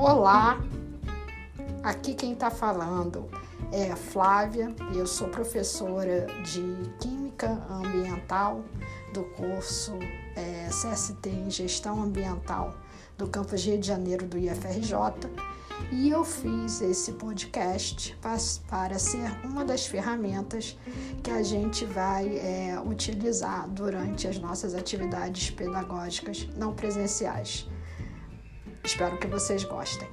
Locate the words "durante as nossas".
23.68-24.76